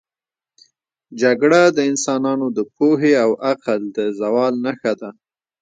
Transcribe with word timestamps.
جګړه 1.21 1.61
د 1.77 1.79
انسانانو 1.91 2.47
د 2.57 2.59
پوهې 2.75 3.13
او 3.23 3.31
عقل 3.49 3.81
د 3.95 3.97
زوال 4.19 4.53
نښه 4.65 4.93
ده. 4.99 5.09